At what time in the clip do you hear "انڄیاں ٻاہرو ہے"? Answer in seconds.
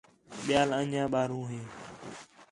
0.79-1.59